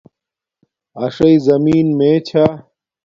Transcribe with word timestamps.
اݽݵ 1.03 1.33
زمین 1.47 1.87
میے 1.97 2.13
چھا 2.27 2.45